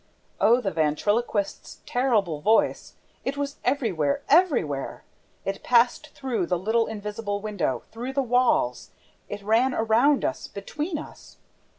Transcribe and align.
'"Oh, 0.41 0.59
the 0.59 0.71
ventriloquist's 0.71 1.81
terrible 1.85 2.41
voice! 2.41 2.95
It 3.23 3.37
was 3.37 3.57
everywhere, 3.63 4.23
everywhere. 4.29 5.03
It 5.45 5.61
passed 5.61 6.07
through 6.15 6.47
the 6.47 6.57
little 6.57 6.87
invisible 6.87 7.39
window, 7.39 7.83
through 7.91 8.13
the 8.13 8.23
walls. 8.23 8.89
It 9.29 9.43
ran 9.43 9.75
around 9.75 10.25
us, 10.25 10.47
between 10.47 10.97
us. 10.97 11.37